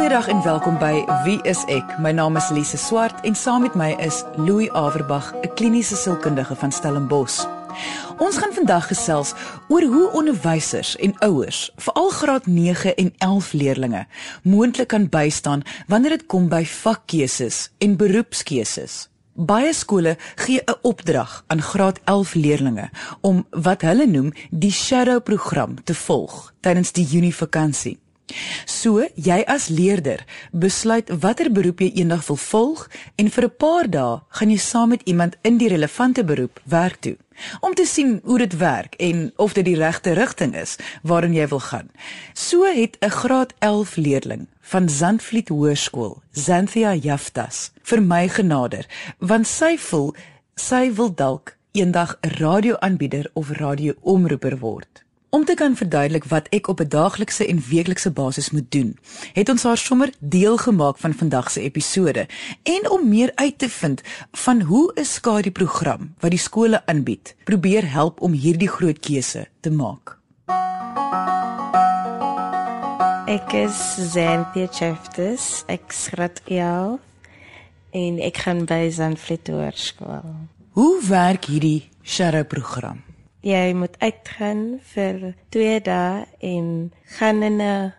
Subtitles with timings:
[0.00, 1.90] Goeiedag en welkom by Wie is ek?
[2.00, 6.56] My naam is Lise Swart en saam met my is Louis Averbag, 'n kliniese sielkundige
[6.56, 7.44] van Stellenbosch.
[8.16, 9.34] Ons gaan vandag gesels
[9.68, 14.06] oor hoe onderwysers en ouers, veral graad 9 en 11 leerdlinge,
[14.42, 19.08] moontlik kan bystaan wanneer dit kom by vakkeuses en beroepskeuses.
[19.34, 22.90] Baie skole gee 'n opdrag aan graad 11 leerdlinge
[23.20, 28.00] om wat hulle noem die shadow program te volg tydens die Junie vakansie.
[28.64, 33.90] So, jy as leerder besluit watter beroep jy eendag wil volg en vir 'n paar
[33.90, 37.16] dae gaan jy saam met iemand in die relevante beroep werk toe
[37.60, 41.46] om te sien hoe dit werk en of dit die regte rigting is waarin jy
[41.48, 41.90] wil gaan.
[42.34, 48.86] So het 'n graad 11 leerling van Zandvliet Hoërskool, Xanthia Jaftas, vir my genader
[49.18, 50.14] want sy voel
[50.54, 55.04] sy wil dalk eendag 'n radioaanbieder of radioomroeper word.
[55.30, 58.98] Om te kan verduidelik wat ek op 'n daaglikse en weeklikse basis moet doen,
[59.32, 62.26] het ons haar sommer deel gemaak van vandag se episode
[62.62, 67.34] en om meer uit te vind van hoe 'n skadu program wat die skole aanbied,
[67.44, 70.18] probeer help om hierdie groot keuse te maak.
[73.26, 76.98] Ek is Zentia Cheftes, ek skrat jou
[77.90, 80.34] en ek gaan by Zanflet Hoërskool.
[80.70, 83.09] Hoe werk hierdie shadow program?
[83.40, 87.92] Jy moet uitgaan vir 2 dae en gaan in 'n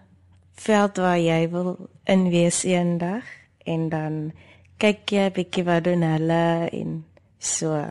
[0.53, 3.23] veld waar jy wil in wees eendag
[3.65, 4.31] en dan
[4.77, 7.05] kyk jy 'n bietjie wat doen hulle en
[7.37, 7.85] so.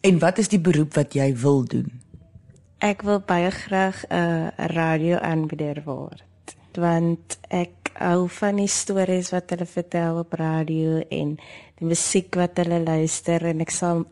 [0.00, 2.00] En wat is die beroep wat jy wil doen?
[2.78, 6.24] Ek wil baie graag 'n radioaanbieder word
[6.78, 11.34] want ek hou van die stories wat hulle vertel op radio en
[11.78, 14.04] die musiek wat hulle luister en ek sal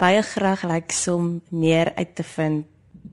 [0.00, 2.64] baie graag lyk som meer uit te vind.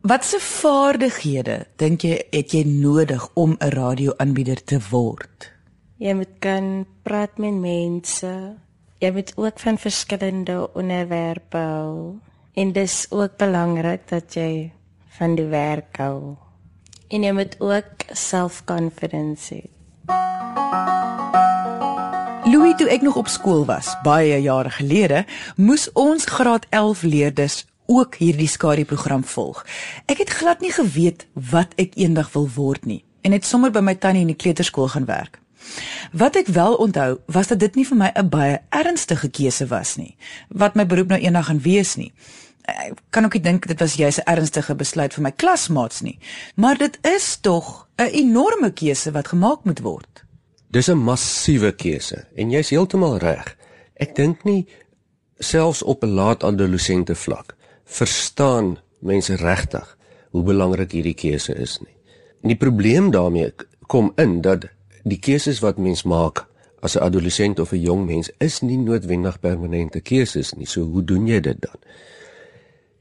[0.07, 5.51] Watse vaardighede dink jy het jy nodig om 'n radioaanbieder te word?
[5.97, 8.55] Jy moet kan praat met mense.
[8.99, 12.19] Jy moet ook van verskillende onderwerpe hou.
[12.53, 14.71] En dis ook belangrik dat jy
[15.17, 16.35] van die werk hou.
[17.07, 19.65] En jy moet ook self-confidence hê.
[22.57, 25.19] Louis, toe ek nog op skool was, baie jare gelede,
[25.61, 29.59] moes ons graad 11 leerders ook hierdie skadu program volg.
[30.09, 33.85] Ek het glad nie geweet wat ek eendag wil word nie en het sommer by
[33.85, 35.37] my tannie in die kleuterskool gaan werk.
[36.17, 39.95] Wat ek wel onthou, was dat dit nie vir my 'n baie ernstige keuse was
[40.01, 40.17] nie,
[40.49, 42.11] wat my beroep nou eendag gaan wees nie.
[42.65, 46.17] Ek kan ook nie dink dit was juis 'n ernstige besluit vir my klasmaats nie,
[46.55, 50.26] maar dit is tog 'n enorme keuse wat gemaak moet word.
[50.67, 53.55] Dis 'n massiewe keuse en jy's heeltemal reg.
[53.95, 54.67] Ek dink nie
[55.39, 57.55] selfs op 'n laat adolessente vlak
[57.85, 59.97] verstaan mense regtig
[60.31, 61.95] hoe belangrik hierdie keuse is nie.
[62.41, 63.53] En die probleem daarmee
[63.87, 64.67] kom in dat
[65.03, 66.45] die keuses wat mens maak
[66.79, 70.67] as 'n adolessent of 'n jong mens is nie noodwendig permanente keuses nie.
[70.67, 71.79] So hoe doen jy dit dan?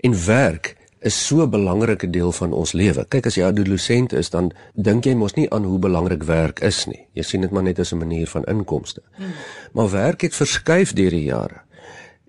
[0.00, 3.04] En werk is so 'n belangrike deel van ons lewe.
[3.08, 6.86] Kyk as jy adolescent is, dan dink jy mos nie aan hoe belangrik werk is
[6.86, 7.08] nie.
[7.12, 9.02] Jy sien dit maar net as 'n manier van inkomste.
[9.16, 9.32] Hmm.
[9.72, 11.60] Maar werk het verskuif deur die jare.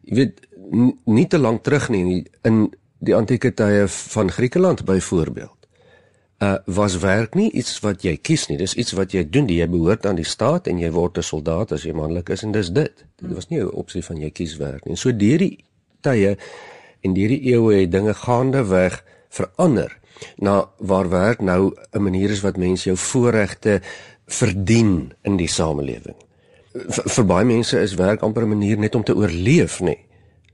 [0.04, 0.48] Jy weet
[1.06, 5.58] nie te lank terug nie in die antieke tye van Griekeland byvoorbeeld.
[6.38, 8.58] Uh was werk nie iets wat jy kies nie.
[8.58, 9.48] Dis iets wat jy doen.
[9.50, 12.52] Jy behoort aan die staat en jy word 'n soldaat as jy manlik is en
[12.52, 13.06] dis dit.
[13.16, 14.92] Dit was nie 'n opsie van jy kies werk nie.
[14.92, 15.64] En so deur die
[16.02, 16.38] tye
[17.02, 19.98] en hierdie eeue het dinge gaande weg verander
[20.36, 23.82] na waar werk nou 'n manier is wat mense jou voorregte
[24.26, 26.16] verdien in die samelewing.
[26.74, 29.98] Vir, vir baie mense is werk amper 'n manier net om te oorleef, nê.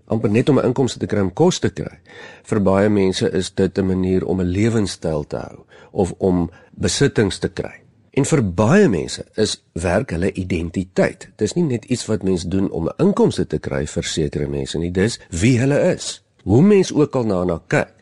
[0.08, 2.00] amper net om 'n inkomste te kry om kos te kry.
[2.44, 7.40] Vir baie mense is dit 'n manier om 'n lewenstyl te hou of om besittings
[7.40, 7.82] te kry.
[8.12, 11.30] En vir baie mense is werk hulle identiteit.
[11.36, 14.78] Dis nie net iets wat mens doen om 'n inkomste te kry vir sekere mense
[14.78, 17.94] nie, dis wie hulle is hoe mens ook al na na kyk.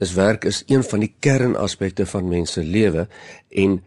[0.00, 3.08] Dis werk is een van die kernaspekte van mens se lewe
[3.48, 3.82] en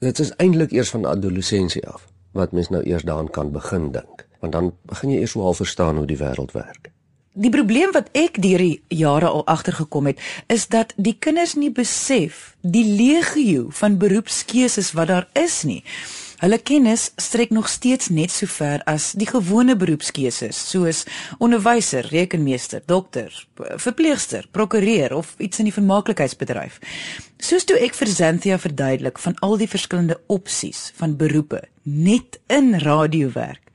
[0.00, 4.26] dit is eintlik eers van adolessensie af wat mens nou eers daaraan kan begin dink,
[4.40, 6.90] want dan begin jy eers wel verstaan hoe die wêreld werk.
[7.34, 11.70] Die probleem wat ek deur die jare al agtergekom het, is dat die kinders nie
[11.74, 15.82] besef die legio van beroepskeuses wat daar is nie.
[16.40, 21.02] Hulle kennis strek nog steeds net so ver as die gewone beroepskeuses, soos
[21.36, 23.28] onderwyser, rekenmeester, dokter,
[23.76, 26.80] verpleegster, prokureur of iets in die vermaaklikheidsbedryf.
[27.44, 32.72] Soos toe ek vir Xanthia verduidelik van al die verskillende opsies van beroepe net in
[32.86, 33.68] radiowerk,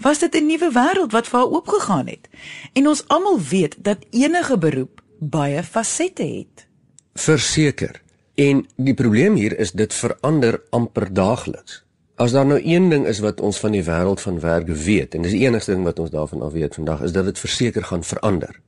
[0.00, 2.28] was dit 'n nuwe wêreld wat vir haar oopgegaan het.
[2.72, 6.66] En ons almal weet dat enige beroep baie fasette het.
[7.14, 8.02] Verseker.
[8.34, 11.85] En die probleem hier is dit verander amper daagliks
[12.16, 15.22] As daar nou een ding is wat ons van die wêreld van werk weet en
[15.22, 18.04] dis die enigste ding wat ons daarvan al weet vandag is dat dit verseker gaan
[18.04, 18.60] verander.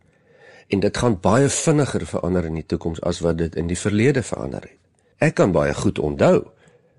[0.68, 4.22] En dit gaan baie vinniger verander in die toekoms as wat dit in die verlede
[4.22, 4.76] verander het.
[5.18, 6.44] Ek kan baie goed onthou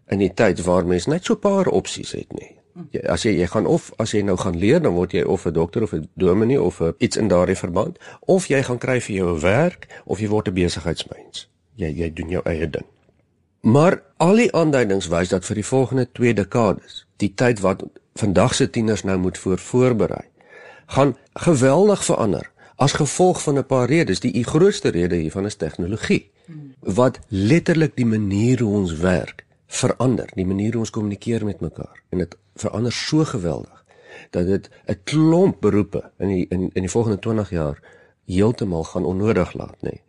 [0.09, 2.57] in die tyd waar mens net so 'n paar opsies het nie.
[2.91, 5.45] Jy, as jy jy gaan of as jy nou gaan leer dan word jy of
[5.45, 8.99] 'n dokter of 'n dominee of 'n iets in daardie verband of jy gaan kry
[9.01, 11.49] vir jou 'n werk of jy word 'n besigheidsmens.
[11.75, 12.85] Jy jy doen jou eie ding.
[13.61, 17.83] Maar al die aanduidings wys dat vir die volgende 2 dekades, die tyd wat
[18.15, 20.23] vandag se tieners nou moet voor voorberei,
[20.85, 24.19] gaan geweldig verander as gevolg van 'n paar redes.
[24.19, 26.31] Die grootste rede hiervan is tegnologie
[26.79, 32.03] wat letterlik die manier hoe ons werk verander, die manier hoe ons kommunikeer met mekaar
[32.09, 33.85] en dit verander so geweldig
[34.29, 37.81] dat dit 'n klomp beroepe in die in in die volgende 20 jaar
[38.25, 39.89] heeltemal gaan onnodig laat, nê.
[39.89, 40.01] Nee.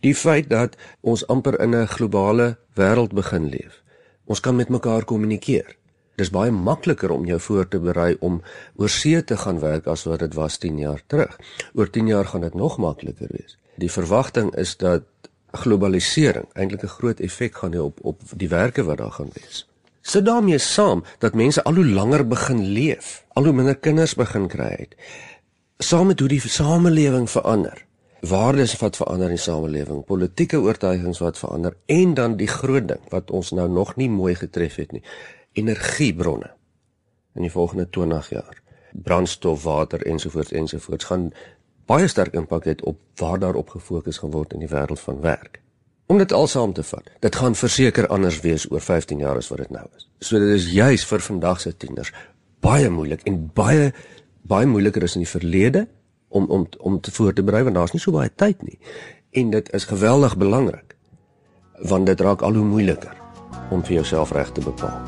[0.00, 3.82] Die feit dat ons amper in 'n globale wêreld begin leef.
[4.24, 5.76] Ons kan met mekaar kommunikeer.
[6.18, 8.42] Dis baie makliker om jou voor te berei om
[8.76, 11.38] oor see te gaan werk as wat dit was 10 jaar terug.
[11.74, 13.58] Oor 10 jaar gaan dit nog makliker wees.
[13.76, 15.02] Die verwagting is dat
[15.50, 19.66] globalisering eintlik 'n groot effek gaan hê op op die werke wat daar gaan wees.
[20.00, 24.48] Sit daarmee saam dat mense al hoe langer begin leef, al hoe minder kinders begin
[24.48, 24.96] kry het.
[25.78, 27.87] Saam met hoe die samelewing verander.
[28.20, 33.04] Waardes wat verander in die samelewing, politieke oortuigings wat verander en dan die groot ding
[33.12, 35.02] wat ons nou nog nie mooi getref het nie,
[35.52, 36.50] energiebronne.
[37.38, 38.58] In die volgende 20 jaar,
[38.92, 41.30] brandstof, water ensovoorts ensovoorts gaan
[41.86, 45.60] baie sterk impak het op waar daarop gefokus gaan word in die wêreld van werk.
[46.08, 49.62] Om dit alsaam te vat, dit gaan verseker anders wees oor 15 jaar as wat
[49.62, 50.08] dit nou is.
[50.18, 52.12] So dit is juis vir vandag se tieners
[52.64, 53.92] baie moeilik en baie
[54.48, 55.86] baie moeiliker as in die verlede
[56.28, 58.78] om om om te voor te berei want daar's nie so baie tyd nie.
[59.30, 60.96] En dit is geweldig belangrik
[61.78, 63.14] want dit raak al hoe moeiliker
[63.70, 65.00] om vir jouself reg te bepaal.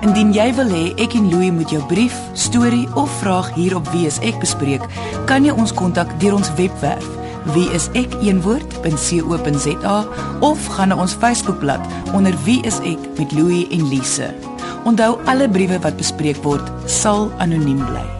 [0.00, 3.88] Indien jy wil hê ek en Louie moet jou brief, storie of vraag hier op
[3.92, 4.84] Wie is ek bespreek,
[5.28, 7.08] kan jy ons kontak deur ons webwerf
[7.54, 8.46] wieisek.co.za
[10.40, 11.80] of gaan na ons Facebookblad
[12.12, 14.34] onder Wie is ek met Louie en Lise.
[14.84, 18.19] Onthou alle briewe wat bespreek word sal anoniem bly.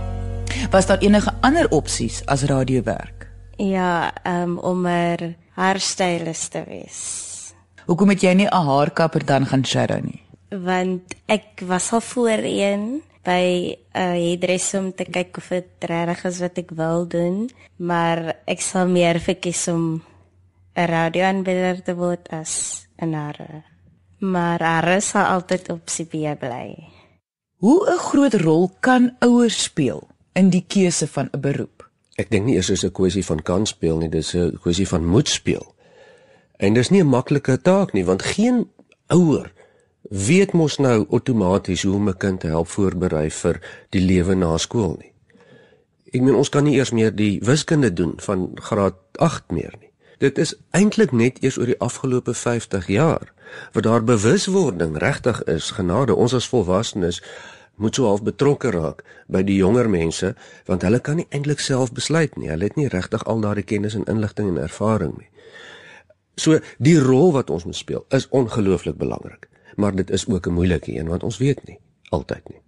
[0.70, 3.28] Was daar enige ander opsies as radiowerk?
[3.56, 7.54] Ja, um, om 'n haarstylist te wees.
[7.86, 10.30] Hoekom het jy nie 'n haarkapper dan gaan shadow nie?
[10.50, 16.24] want ek was al voorheen by 'n uh, hairdresser om te kyk of dit reg
[16.24, 20.02] is wat ek wil doen, maar ek sal meer verkies om
[20.74, 23.62] 'n radioaanbieder te word as 'n hare.
[24.18, 26.76] Maar hare sal altyd op CP bly.
[27.58, 31.88] Hoe 'n groot rol kan ouers speel in die keuse van 'n beroep?
[32.14, 35.04] Ek dink nie eers is 'n kwessie van kan speel nie, dis 'n kwessie van
[35.04, 35.74] moet speel.
[36.56, 38.68] En dis nie 'n maklike taak nie, want geen
[39.06, 39.52] ouer
[40.02, 44.56] weet mos nou outomaties hoe om 'n kind te help voorberei vir die lewe na
[44.58, 45.12] skool nie.
[46.12, 49.90] Ek meen ons kan nie eers meer die wiskunde doen van graad 8 meer nie.
[50.18, 53.32] Dit is eintlik net eers oor die afgelope 50 jaar
[53.72, 57.22] wat daar bewuswording regtig is genade ons as volwassenes
[57.80, 60.34] moet so half betrokke raak by die jonger mense
[60.66, 62.48] want hulle kan nie eintlik self besluit nie.
[62.48, 65.28] Hulle het nie regtig al daardie kennis en inligting en ervaring nie.
[66.36, 69.50] So die rol wat ons moet speel is ongelooflik belangrik
[69.80, 72.60] maar dit is ook 'n moeilike een want ons weet nie altyd nie.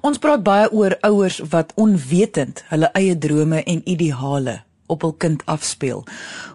[0.00, 5.42] Ons praat baie oor ouers wat onwetend hulle eie drome en ideale op hul kind
[5.46, 6.04] afspeel.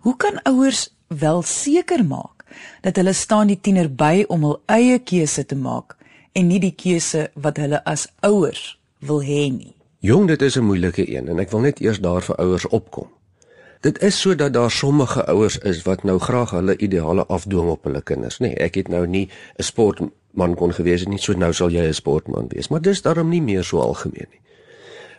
[0.01, 2.43] Hoe kan ouers wel seker maak
[2.81, 5.96] dat hulle staan die tiener by om hul eie keuse te maak
[6.37, 8.77] en nie die keuse wat hulle as ouers
[9.09, 9.73] wil hê nie?
[10.05, 13.09] Jong, dit is 'n moeilike een en ek wil net eers daar vir ouers opkom.
[13.81, 18.01] Dit is sodat daar sommige ouers is wat nou graag hulle ideale afdwing op hulle
[18.01, 18.47] kinders, nê.
[18.47, 21.87] Nee, ek het nou nie 'n sportman kon gewees het nie, so nou sal jy
[21.87, 24.41] 'n sportman wees, maar dis daarom nie meer so algemeen nie.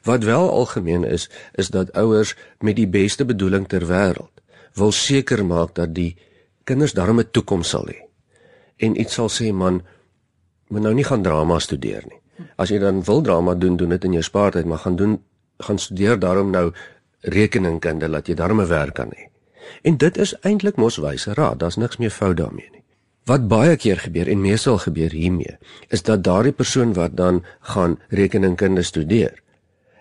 [0.03, 4.31] Wat wel algemeen is, is dat ouers met die beste bedoeling ter wêreld
[4.75, 6.17] wil seker maak dat die
[6.65, 8.07] kinders daarmee 'n toekoms sal hê.
[8.77, 9.83] En iets sal sê man,
[10.69, 12.21] moet nou nie gaan drama studeer nie.
[12.57, 15.19] As jy dan wil drama doen, doen dit in jou spaartyd, maar gaan doen
[15.59, 16.73] gaan studeer daarom nou
[17.21, 19.27] rekeningkunde laat jy daarmee werk kan hê.
[19.83, 22.85] En dit is eintlik mos wyse raad, daar's niks meer fout daarmee nie.
[23.29, 25.59] Wat baie keer gebeur en meestal gebeur hiermee,
[25.89, 29.43] is dat daardie persoon wat dan gaan rekeningkunde studeer,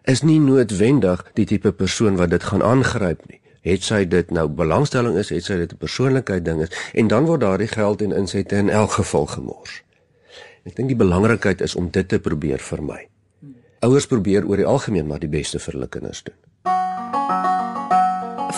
[0.03, 3.41] is nie noodwendig die tipe persoon wat dit gaan aangryp nie.
[3.67, 7.25] Het sy dit nou belangstelling is, het sy dit 'n persoonlikheid ding is en dan
[7.25, 9.83] word daardie geld en insette in elk geval gemors.
[10.67, 13.05] Ek dink die belangrikheid is om dit te probeer vermy.
[13.85, 16.35] Ouers probeer oor die algemeen maar die beste vir hulle kinders doen.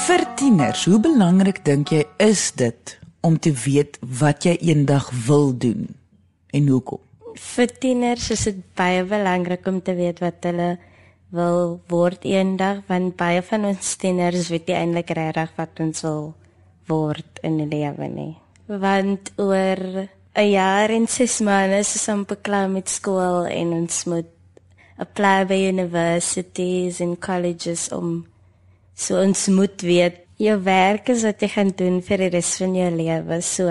[0.07, 5.53] Vir tieners, hoe belangrik dink jy is dit om te weet wat jy eendag wil
[5.53, 5.85] doen
[6.55, 7.03] en hoekom?
[7.39, 10.69] vir tieners is dit baie belangrik om te weet wat hulle
[11.35, 16.23] wil word eendag want baie van ons tieners weet nie eintlik regtig wat ons wil
[16.89, 18.33] word in die lewe nie.
[18.67, 24.03] Want oor 'n jaar en 6 maande is ons amper klaar met skool en ons
[24.05, 24.27] moet
[24.98, 28.25] apply by universities en colleges om
[28.95, 32.75] so ons moet weet jou werk is wat jy gaan doen vir die res van
[32.75, 33.41] jou lewe.
[33.41, 33.67] So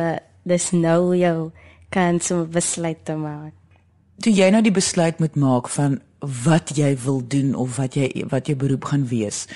[0.49, 1.51] dis nou jou
[1.91, 3.53] kans om 'n besluit te maak.
[4.21, 8.25] Toe jy nou die besluit moet maak van wat jy wil doen of wat jy
[8.29, 9.47] wat jou beroep gaan wees.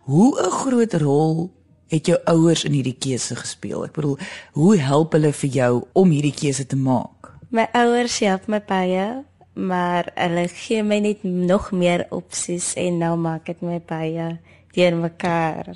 [0.00, 1.50] Hoe 'n groot rol
[1.92, 3.84] het jou ouers in hierdie keuse gespeel?
[3.86, 4.16] Ek bedoel,
[4.56, 7.32] hoe help hulle vir jou om hierdie keuse te maak?
[7.52, 9.22] My ouers help my baie,
[9.52, 14.38] maar hulle gee my net nog meer opsies en nou maak dit my baie
[14.72, 15.74] deur mekaar.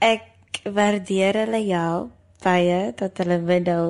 [0.00, 2.08] Ek waardeer hulle jou
[2.44, 3.88] baie dat hulle my nou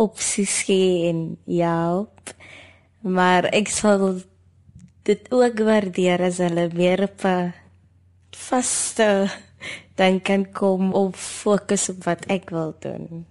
[0.00, 2.34] opsies gee en help.
[3.02, 4.22] Maar ek sal
[5.08, 7.52] dit ook waardeer as hulle weer op 'n
[8.30, 9.30] vaste
[10.00, 13.26] dan kan kom op fokus op wat ek wil doen.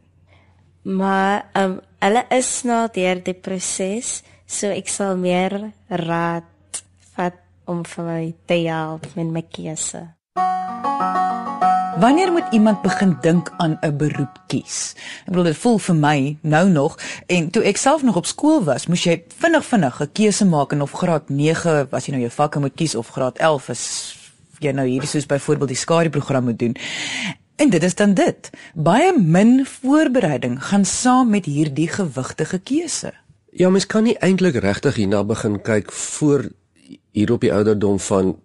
[0.82, 6.80] Maar ehm um, hulle is nou deur die proses, so ek sal meer raad
[7.18, 10.06] vat om vir my te help met my keuse.
[12.00, 14.96] Wanneer moet iemand begin dink aan 'n beroep kies?
[15.26, 16.98] Ek bedoel dit voel vir my nou nog
[17.28, 20.72] en toe ek self nog op skool was, moes jy vinnig vinnig 'n keuse maak
[20.72, 24.19] en of graad 9 was jy nou jou vakke moet kies of graad 11 is
[24.64, 26.76] jy nou hierdie soos byvoorbeeld die skare program moet doen.
[27.60, 28.50] En dit is dan dit.
[28.74, 33.14] Baie min voorbereiding gaan saam met hierdie gewigtige keuse.
[33.52, 36.48] Ja, mens kan nie eintlik regtig hierna begin kyk voor
[37.12, 38.38] hier op die ouderdom van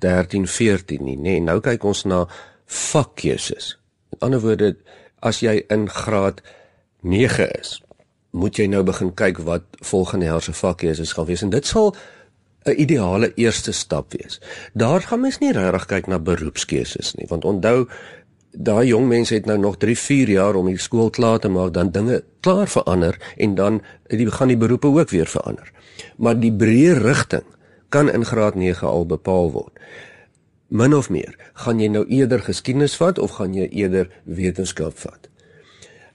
[0.00, 1.22] 13, 14 nie, nê.
[1.22, 2.24] Nee, nou kyk ons na
[2.66, 3.76] vakkeuses.
[4.10, 4.76] Met ander woorde,
[5.20, 6.40] as jy in graad
[7.02, 7.76] 9 is,
[8.32, 11.92] moet jy nou begin kyk wat volgende jaar se vakkeuses gaan wees en dit sal
[12.64, 14.40] 'n ideale eerste stap wees.
[14.72, 17.88] Daar gaan mens nie regtig kyk na beroepskeuses nie, want onthou
[18.52, 21.72] daai jong mense het nou nog 3, 4 jaar om die skool klaar te maak,
[21.72, 25.72] dan dinge klaar verander en dan die gaan die beroepe ook weer verander.
[26.16, 27.44] Maar die breë rigting
[27.88, 29.78] kan in graad 9 al bepaal word
[30.72, 35.28] min of meer, gaan jy nou eerder geskiedenis vat of gaan jy eerder wetenskap vat?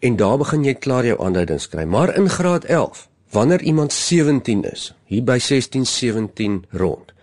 [0.01, 4.63] En daar begin jy klaar jou aanduidings kry, maar in graad 11, wanneer iemand 17
[4.63, 7.13] is, hier by 16, 17 rond,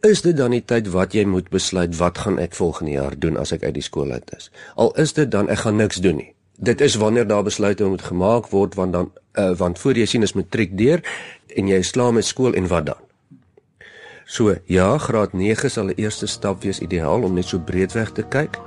[0.00, 3.38] is dit dan die tyd wat jy moet besluit wat gaan ek volgende jaar doen
[3.40, 4.50] as ek uit die skool uit is?
[4.76, 6.30] Al is dit dan ek gaan niks doen nie.
[6.58, 10.22] Dit is wanneer daar besluite moet gemaak word want dan uh, want voor jy sien
[10.22, 11.02] is matriek deur
[11.56, 13.02] en jy slaam met skool en wat dan?
[14.28, 18.22] So ja, graad 9 sal 'n eerste stap wees ideaal om net so breedweg te
[18.22, 18.58] kyk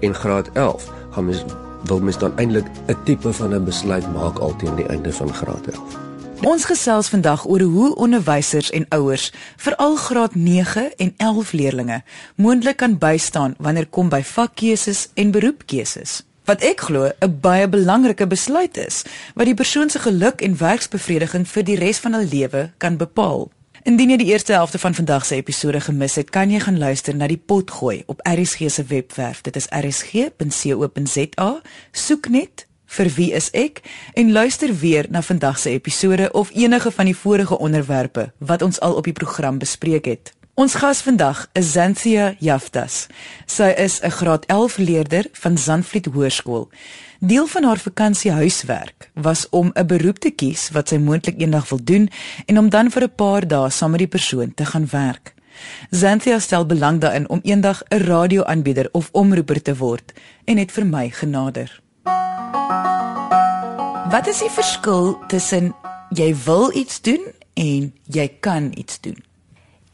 [0.00, 4.38] en graad 11 gaan mens wil mens dan eintlik 'n tipe van 'n besluit maak
[4.38, 6.06] al teen die einde van graad 11.
[6.38, 12.02] Ons gesels vandag oor hoe onderwysers en ouers, veral graad 9 en 11 leerders,
[12.34, 16.22] moontlik kan bystaan wanneer kom by vakkeuses en beroepkeuses.
[16.44, 19.02] Wat ek glo 'n baie belangrike besluit is
[19.34, 23.50] wat die persoon se geluk en werksbevrediging vir die res van hul lewe kan bepaal.
[23.88, 27.14] Indien jy die eerste helfte van vandag se episode gemis het, kan jy gaan luister
[27.16, 29.40] na die potgooi op RSG se webwerf.
[29.46, 31.46] Dit is rsg.co.za.
[31.96, 32.66] Soek net
[32.98, 33.80] vir wie is ek
[34.12, 38.80] en luister weer na vandag se episode of enige van die vorige onderwerpe wat ons
[38.84, 40.34] al op die program bespreek het.
[40.58, 43.06] Ons gas vandag is Zanthia Jaftas.
[43.46, 46.68] Sy is 'n graad 11 leerder van Zandvliet Hoërskool.
[47.20, 51.84] Deel van haar vakansiehuiswerk was om 'n beroep te kies wat sy moontlik eendag wil
[51.84, 52.10] doen
[52.46, 55.34] en om dan vir 'n paar dae saam met die persoon te gaan werk.
[55.90, 60.12] Zanthia stel belang daarin om eendag 'n radioaanbieder of omroeper te word
[60.44, 61.80] en het vir my genader.
[64.10, 65.74] Wat is die verskil tussen
[66.10, 69.24] jy wil iets doen en jy kan iets doen?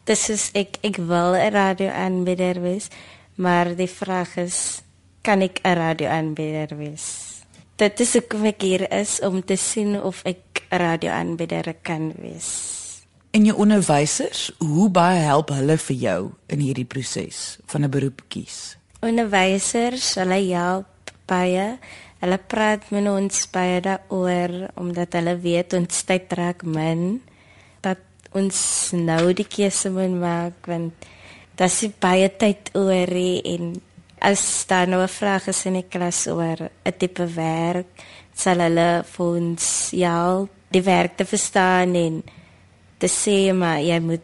[0.05, 2.89] Dis is ek ek wil 'n radioaanbieder wees,
[3.35, 4.84] maar die vraag is
[5.25, 7.41] kan ek 'n radioaanbieder wees.
[7.77, 13.03] Dit is ek ek hier is om te sien of ek 'n radioaanbieder kan wees.
[13.35, 18.23] En jou onderwysers, hoe baie help hulle vir jou in hierdie proses van 'n beroep
[18.29, 18.77] kies?
[19.01, 21.79] Onderwysers, hulle help baie.
[22.21, 27.23] Hulle praat met ons baie daaroor omdat hulle weet ons tyd trek min
[27.81, 27.99] dat
[28.33, 30.93] ons nou die keuse moet maak want
[31.57, 33.11] dit is baie tyd oor
[33.45, 33.75] en
[34.25, 37.87] as daar nou 'n vraag is in die klas oor 'n tipe werk,
[38.35, 42.23] sal hulle vir ons help die werk te verstaan en
[42.99, 44.23] te sê maar jy moet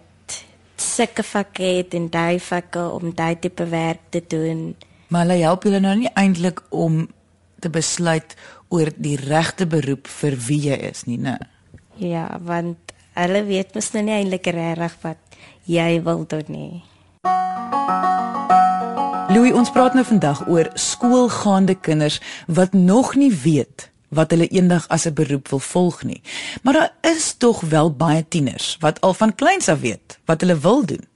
[0.76, 4.74] sulke vakke hê en daai vakke om daai tipe werk te doen.
[5.08, 7.08] Maar hulle help julle nou nie eintlik om
[7.60, 8.36] te besluit
[8.68, 11.36] oor die regte beroep vir wie jy is nie, né?
[11.96, 12.78] Ja, want
[13.14, 15.18] hulle weet mos nou nie eintlik regtig wat
[15.64, 16.82] jy wil doen nie.
[19.30, 22.16] Louis, ons praat nou vandag oor skoolgaande kinders
[22.50, 26.22] wat nog nie weet wat hulle eendag as 'n beroep wil volg nie.
[26.62, 30.58] Maar daar is tog wel baie tieners wat al van kleins af weet wat hulle
[30.58, 31.06] wil doen.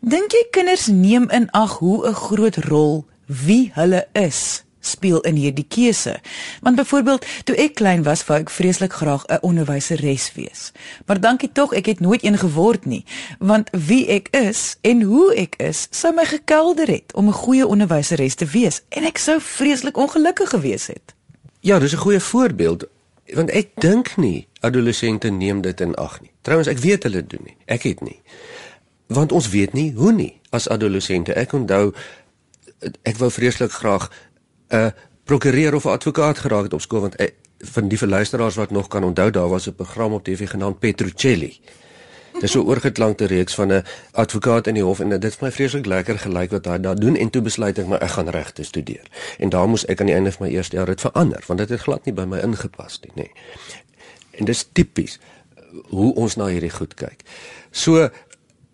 [0.00, 5.34] Dink jy kinders neem in ag hoe 'n groot rol wie hulle is speel in
[5.34, 6.20] hierdie keuse.
[6.60, 10.72] Want byvoorbeeld, toe ek klein was, wou ek vreeslik graag 'n onderwyseres wees.
[11.06, 13.04] Maar dankie tog, ek het nooit een geword nie,
[13.38, 17.66] want wie ek is en hoe ek is, sou my gekelder het om 'n goeie
[17.66, 21.14] onderwyseres te wees en ek sou vreeslik ongelukkig gewees het.
[21.60, 22.84] Ja, dis 'n goeie voorbeeld
[23.34, 26.30] want ek dink nie adolessente neem dit in ag nie.
[26.46, 27.56] Trouwens, ek weet hulle doen nie.
[27.64, 28.20] Ek het nie.
[29.06, 31.34] Want ons weet nie hoe nie as adolessente.
[31.34, 31.92] Ek onthou
[33.08, 34.10] ek wou vreeslik graag
[34.68, 34.92] 'n
[35.24, 38.88] prokureur of 'n advokaat geraak het op skool want ek, van die verluisteraars wat nog
[38.88, 41.60] kan onthou daar was 'n program op TV genaamd Petrucelli.
[42.40, 45.86] Dis so oorgetlankte reeks van 'n advokaat in die hof en dit het my vreeslik
[45.86, 49.06] lekker gelyk wat hy daar doen en toe besluit ek maar ek gaan regte studeer.
[49.38, 51.68] En daar moes ek aan die einde van my eerste jaar dit verander want dit
[51.68, 53.30] het glad nie by my ingepas nie, nê.
[53.32, 53.32] Nee.
[54.30, 55.18] En dis tipies
[55.88, 57.22] hoe ons na hierdie goed kyk.
[57.70, 58.08] So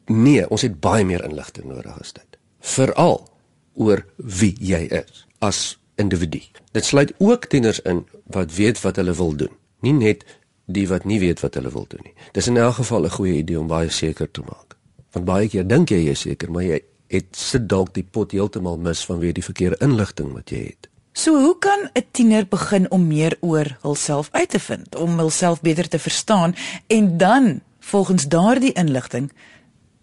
[0.07, 2.39] nee, ons het baie meer inligting nodig as dit.
[2.61, 3.29] Veral
[3.75, 6.41] oor wie jy is as individu.
[6.73, 10.25] Dit sluit ook tieners in wat weet wat hulle wil doen, nie net
[10.65, 12.15] die wat nie weet wat hulle wil doen nie.
[12.33, 14.77] Dis in elk geval 'n goeie idee om baie seker te maak.
[15.13, 18.33] Want baie keer dink jy jy is seker, maar jy het sit dalk die pot
[18.33, 20.89] heeltemal mis vanweë die verkeerde inligting wat jy het.
[21.13, 25.61] So hoe kan 'n tiener begin om meer oor hulself uit te vind, om hulself
[25.61, 26.55] beter te verstaan
[26.87, 29.33] en dan volgens daardie inligting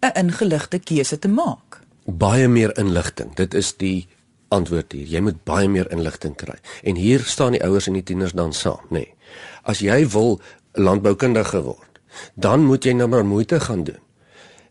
[0.00, 1.80] 'n ingeligte keuse te maak?
[2.04, 3.34] Baie meer inligting.
[3.34, 4.08] Dit is die
[4.54, 5.06] antwoord hier.
[5.06, 6.58] Jy moet baie meer inligting kry.
[6.82, 9.06] En hier staan die ouers en die tieners dan saam, nê.
[9.06, 9.14] Nee.
[9.62, 10.40] As jy wil
[10.78, 12.00] landboukundige word,
[12.34, 14.00] dan moet jy nou maar moeite gaan doen.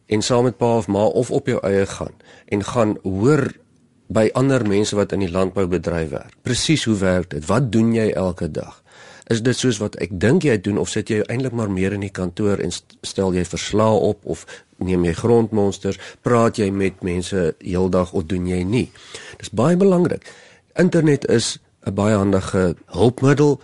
[0.10, 2.16] En saam met pa of ma of op jou eie gaan
[2.50, 3.46] en gaan hoor
[4.10, 6.34] by ander mense wat in die landboubedryf werk.
[6.42, 7.46] Presies hoe werk dit?
[7.46, 8.82] Wat doen jy elke dag?
[9.30, 12.02] Is dit soos wat ek dink jy doen of sit jy eintlik maar meer in
[12.02, 12.74] die kantoor en
[13.06, 14.46] stel jy verslae op of
[14.82, 18.88] neem jy grondmonsters, praat jy met mense heeldag of doen jy nie?
[19.38, 20.26] Dis baie belangrik.
[20.80, 23.60] Internet is 'n baie handige hulpmiddel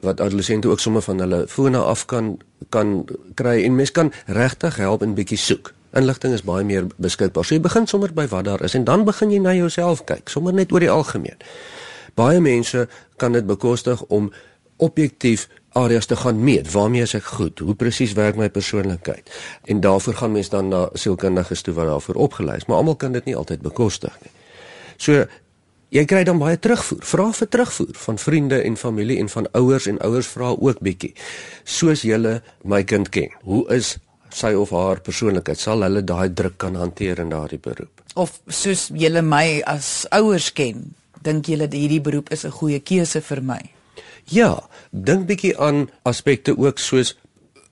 [0.00, 2.36] wat adolessente ook sommer van hulle fone af kan
[2.68, 5.72] kan kry en mens kan regtig help en bietjie soek.
[5.92, 7.44] Inligting is baie meer beskikbaar.
[7.44, 10.28] So jy begin sommer by wat daar is en dan begin jy na jouself kyk,
[10.28, 11.36] sommer net oor die algemeen.
[12.14, 14.32] Baie mense kan dit bekostig om
[14.76, 16.72] objektief areas te gaan meet.
[16.72, 17.58] Waarmee is ek goed?
[17.58, 19.30] Hoe presies werk my persoonlikheid?
[19.64, 23.12] En daarvoor gaan mense dan na sielkundiges toe wat daarvoor opgelei is, maar almal kan
[23.12, 24.32] dit nie altyd bekostig nie.
[24.96, 25.26] So
[25.92, 27.04] jy kry dan baie terugvoer.
[27.04, 31.12] Vra vir terugvoer van vriende en familie en van ouers en ouers vra ook bietjie.
[31.64, 33.32] Soos julle my kind ken.
[33.44, 33.96] Hoe is
[34.32, 35.60] sy of haar persoonlikheid?
[35.60, 38.02] Sal hulle daai druk kan hanteer in daardie beroep?
[38.16, 43.20] Of soos julle my as ouers ken, dink julle hierdie beroep is 'n goeie keuse
[43.20, 43.75] vir my?
[44.26, 47.12] Ja, dink bietjie aan aspekte ook soos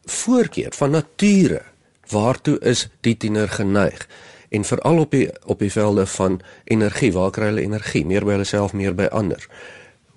[0.06, 1.62] voorkeur van nature.
[2.10, 4.06] Waartoe is die tiener geneig?
[4.54, 8.04] En veral op die op die velde van energie, waar kry hulle energie?
[8.06, 9.48] Meer by hulle self, meer by ander.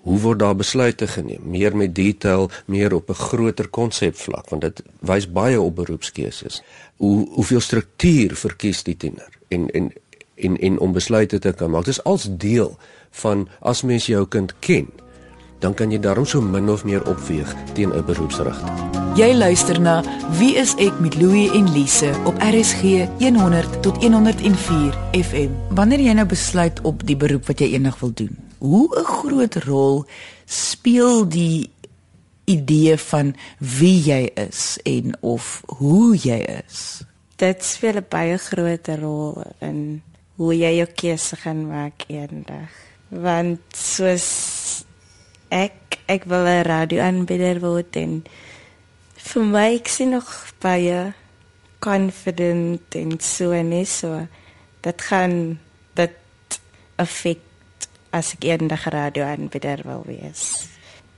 [0.06, 1.42] Hoe word daar besluite geneem?
[1.50, 6.62] Meer met detail, meer op 'n groter konsepvlak, want dit wys baie op beroepskeuses.
[6.96, 9.30] Hoe hoeveel struktuur verkies die tiener?
[9.48, 9.94] En en
[10.36, 11.86] en en om besluite te kan maak.
[11.86, 12.78] Dit is als deel
[13.10, 14.88] van as mens jou kind ken
[15.60, 18.98] dan kan jy daarom so min of meer opweeg teen 'n beroepsrigting.
[19.18, 20.04] Jy luister na
[20.38, 25.50] Wie is ek met Louie en Lise op RSG 100 tot 104 FM.
[25.74, 29.56] Wanneer jy nou besluit op die beroep wat jy eendag wil doen, hoe 'n groot
[29.66, 30.06] rol
[30.46, 31.70] speel die
[32.46, 37.04] idee van wie jy is en of hoe jy is?
[37.36, 40.02] Dit speel 'n baie groot rol in
[40.36, 42.70] hoe jy jou keuse gaan maak eendag.
[43.10, 44.86] Want soos
[45.50, 48.24] ek ek wil 'n radioaanbieder word en
[49.16, 50.28] vir my ek sien nog
[50.62, 51.14] baie
[51.80, 54.28] confident en so en so
[54.82, 55.60] dat gaan
[55.94, 56.16] dat
[56.96, 60.68] effect as ek eendag radioaanbieder wil wees.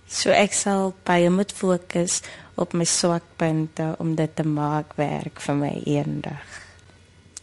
[0.08, 2.22] So ek sal baie moet fokus
[2.56, 6.69] op my swakpunte om dit te maak werk vir my eendag.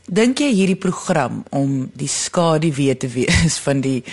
[0.07, 4.05] Dink jy hierdie program om die skadu weer te wees van die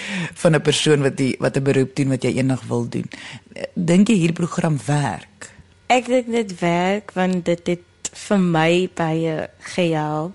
[0.41, 3.05] van 'n persoon wat die wat 'n beroep doen wat jy eendag wil doen?
[3.75, 5.53] Dink jy hierdie program werk?
[5.87, 10.33] Ek dink dit werk want dit het vir my baie gehelp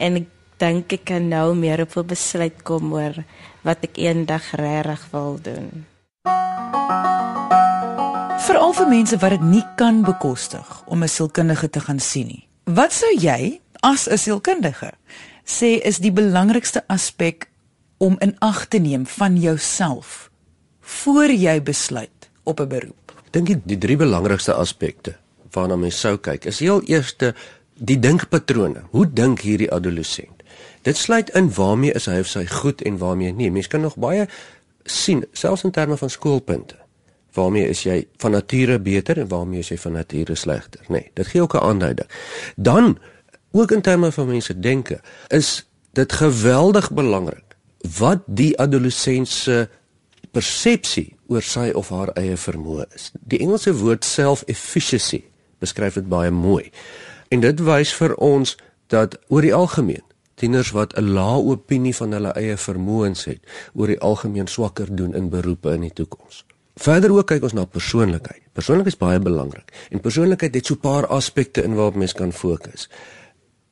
[0.00, 3.24] en ek dink ek kan nou meer op 'n besluit kom oor
[3.62, 5.84] wat ek eendag regtig wil doen.
[8.40, 12.48] Veral vir mense wat dit nie kan bekostig om 'n sielkundige te gaan sien nie.
[12.64, 14.92] Wat sou jy as 'n sielkundige
[15.44, 17.48] sê is die belangrikste aspek
[18.00, 20.30] om in ag te neem van jouself
[20.80, 23.12] voor jy besluit op 'n beroep?
[23.30, 25.16] Dink die drie belangrikste aspekte
[25.50, 27.34] waarna mens sou kyk is heel eerste
[27.74, 28.82] die dinkpatrone.
[28.90, 30.42] Hoe dink hierdie adolessent?
[30.82, 33.50] Dit sluit in waarmee is hy of sy goed en waarmee nie.
[33.50, 34.28] Mens kan nog baie
[34.84, 36.76] sien selfs in terme van skoolpunte.
[37.32, 40.80] Waarmee is jy van nature beter en waarmee is jy van nature slegter?
[40.88, 42.08] Nee, dit gee ook 'n aanduiding.
[42.56, 42.98] Dan
[43.54, 45.64] ook in terme van mense denke, is
[45.94, 47.56] dit geweldig belangrik
[47.98, 49.68] wat die adolessent se
[50.34, 53.10] persepsie oor sy of haar eie vermoë is.
[53.22, 55.22] Die Engelse woord self-efficacy
[55.62, 56.70] beskryf dit baie mooi.
[57.30, 58.56] En dit wys vir ons
[58.92, 60.02] dat oor die algemeen
[60.34, 63.40] tieners wat 'n lae opinie van hulle eie vermoëns het,
[63.74, 66.44] oor die algemeen swakker doen in beroepe in die toekoms.
[66.74, 68.42] Verder ook kyk ons na persoonlikheid.
[68.52, 69.72] Persoonlikheid is baie belangrik.
[69.90, 72.88] En persoonlikheid het so 'n paar aspekte in waarop mens kan fokus.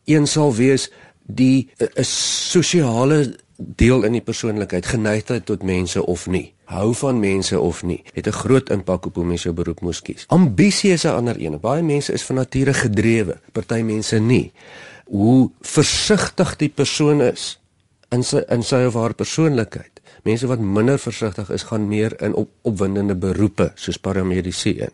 [0.04, 0.90] Een sal wees
[1.26, 7.60] die 'n sosiale deel in die persoonlikheid, geneigtheid tot mense of nie, hou van mense
[7.60, 10.24] of nie, het 'n groot impak op hoe mense jou beroep moes kies.
[10.28, 11.60] Ambisie is 'n ander een.
[11.60, 14.52] Baie mense is van nature gedrewe, party mense nie
[15.12, 17.58] hoe versigtig die persoon is
[18.12, 20.00] in sy in sy of haar persoonlikheid.
[20.24, 24.92] Mense wat minder versigtig is, gaan meer in op, opwindende beroepe soos paramedisy in.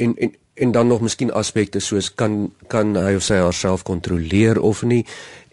[0.00, 4.60] En en en dan nog miskien aspekte soos kan kan hy of sy haarself kontroleer
[4.60, 5.04] of nie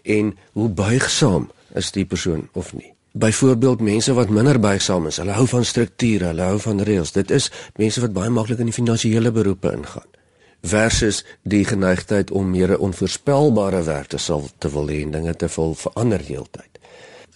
[0.02, 1.48] en hoe buigsaam
[1.80, 2.92] is die persoon of nie.
[3.12, 7.14] Byvoorbeeld mense wat minder buigsaam is, hulle hou van strukture, hulle hou van reëls.
[7.16, 7.48] Dit is
[7.80, 10.06] mense wat baie maklik in die finansiële beroepe ingaan
[10.68, 15.48] versus die geneigtheid om meer onvoorspelbare werk te sal te wil hê en dinge te
[15.54, 16.78] wil verander heeltyd.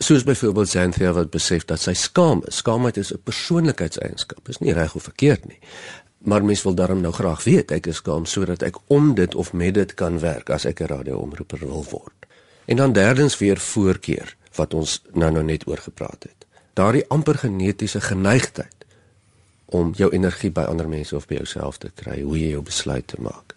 [0.03, 2.57] Soos byvoorbeeld Xanthia wat besef dat sy skaam is.
[2.57, 4.49] Skaamheid is 'n persoonlikheidseienskap.
[4.49, 5.59] Is nie reg of verkeerd nie.
[6.23, 9.53] Maar mens wil daarom nou graag weet ek is skaam sodat ek om dit of
[9.53, 12.27] met dit kan werk as ek 'n radioomroeper wil word.
[12.65, 16.47] En dan derdens weer voorkeur wat ons nou nou net oor gepraat het.
[16.73, 18.85] Daardie amper genetiese geneigtheid
[19.67, 23.17] om jou energie by ander mense of by jouself te kry, hoe jy jou besluite
[23.19, 23.55] maak,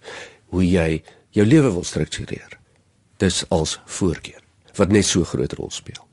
[0.49, 2.59] hoe jy jou lewe wil struktureer.
[3.17, 4.41] Dis als voorkeur
[4.75, 6.03] wat net so groot rol speel.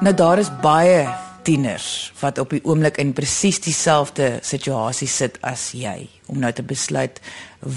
[0.00, 5.70] Nou daar is baie tieners wat op die oomblik in presies dieselfde situasie sit as
[5.76, 7.22] jy om nou te besluit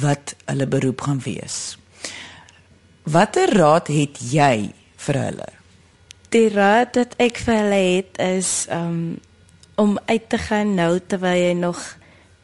[0.02, 1.78] wat hulle beroep gaan wees.
[3.10, 4.74] Watter raad het jy
[5.06, 5.50] vir hulle?
[6.34, 9.18] die raad wat ek vir hulle het is um
[9.80, 11.80] om uit te gaan nou terwyl jy nog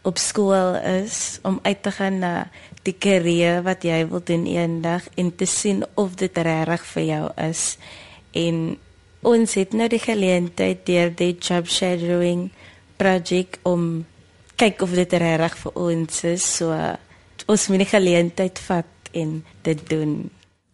[0.07, 2.31] op skool is, om uit te gaan na
[2.88, 7.25] die karier wat jy wil doen eendag en te sien of dit reg vir jou
[7.43, 7.63] is.
[8.31, 8.77] En
[9.25, 12.49] ons het nou die geleentheid deur die job shadowing
[12.99, 14.05] projek om
[14.55, 16.45] kyk of dit reg vir ons is.
[16.59, 16.71] So
[17.51, 20.15] ons moet die geleentheid vat en dit doen.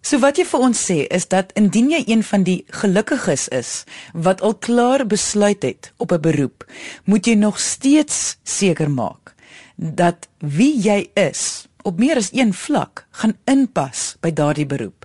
[0.01, 3.73] So wat jy vir ons sê is dat indien jy een van die gelukkiges is
[4.13, 6.65] wat al klaar besluit het op 'n beroep,
[7.05, 9.35] moet jy nog steeds seker maak
[9.77, 15.00] dat wie jy is op meer as een vlak gaan inpas by daardie beroep.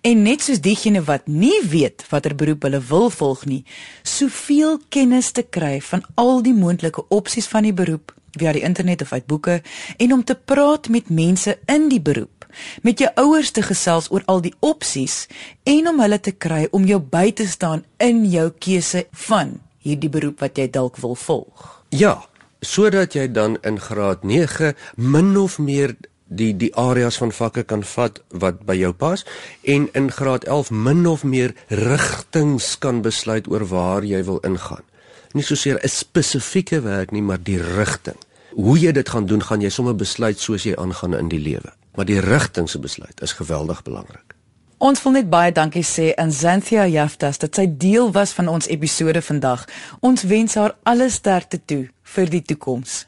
[0.00, 3.62] En net soos diegene wat nie weet watter beroep hulle wil volg nie,
[4.02, 9.02] soveel kennis te kry van al die moontlike opsies van die beroep via die internet
[9.02, 9.60] of uit boeke
[9.96, 12.42] en om te praat met mense in die beroep
[12.82, 15.26] met jou ouers te gesels oor al die opsies
[15.68, 20.10] en om hulle te kry om jou by te staan in jou keuse van hierdie
[20.12, 21.64] beroep wat jy dalk wil volg.
[21.90, 22.22] Ja,
[22.62, 25.96] sodat jy dan in graad 9 min of meer
[26.34, 29.24] die die areas van vakke kan vat wat by jou pas
[29.62, 34.84] en in graad 11 min of meer rigtings kan besluit oor waar jy wil ingaan.
[35.32, 38.16] Nie soseer 'n spesifieke werk nie, maar die rigting.
[38.54, 41.72] Hoe jy dit gaan doen, gaan jy sommer besluit soos jy aangaan in die lewe
[41.94, 44.34] maar die rigting se besluit is geweldig belangrik.
[44.82, 48.66] Ons wil net baie dankie sê aan Xanthia Jaftas dat sy deel was van ons
[48.66, 49.64] episode vandag.
[50.00, 51.84] Ons wens haar alle sterkte toe
[52.16, 53.04] vir die toekoms.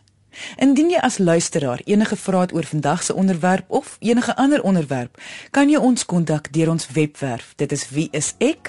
[0.56, 5.20] Indien jy as luisteraar enige vrae het oor vandag se onderwerp of enige ander onderwerp,
[5.50, 7.52] kan jy ons kontak deur ons webwerf.
[7.56, 8.62] Dit is wieisek.co.za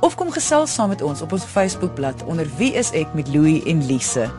[0.00, 3.62] of kom gesels saam met ons op ons Facebookblad onder Wie is ek met Louie
[3.66, 4.30] en Lise.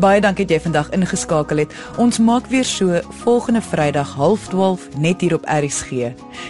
[0.00, 1.74] Baie dankie dat jy vandag ingeskakel het.
[1.98, 5.90] Ons maak weer so volgende Vrydag 12:30 net hier op RSG.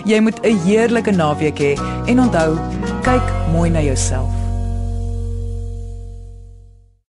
[0.04, 2.58] Jy moet 'n heerlike naweek hê en onthou,
[3.02, 4.45] kyk mooi na jouself.